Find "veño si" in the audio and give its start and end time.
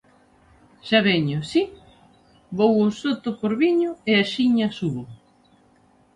1.09-1.63